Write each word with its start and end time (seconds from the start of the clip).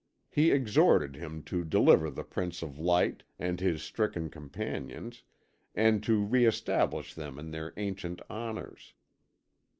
He 0.31 0.49
exhorted 0.49 1.15
him 1.15 1.43
to 1.43 1.63
deliver 1.63 2.09
the 2.09 2.23
Prince 2.23 2.63
of 2.63 2.79
Light 2.79 3.21
and 3.37 3.59
his 3.59 3.83
stricken 3.83 4.31
companions 4.31 5.21
and 5.75 6.01
to 6.01 6.23
re 6.25 6.47
establish 6.47 7.13
them 7.13 7.37
in 7.37 7.51
their 7.51 7.71
ancient 7.77 8.19
honours. 8.27 8.95